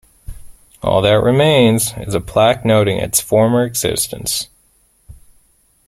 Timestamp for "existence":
3.63-4.47